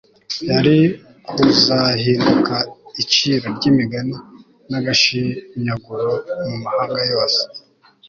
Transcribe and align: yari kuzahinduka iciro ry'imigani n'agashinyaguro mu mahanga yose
yari 0.49 0.77
kuzahinduka 1.27 2.55
iciro 3.01 3.45
ry'imigani 3.57 4.15
n'agashinyaguro 4.69 6.09
mu 6.47 6.55
mahanga 6.65 7.01
yose 7.13 7.41